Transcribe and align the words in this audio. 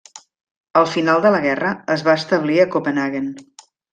Al 0.79 0.87
final 0.93 1.21
de 1.25 1.31
la 1.35 1.41
guerra, 1.43 1.73
es 1.97 2.05
va 2.09 2.17
establir 2.21 2.57
a 2.65 2.67
Copenhaguen. 2.79 3.31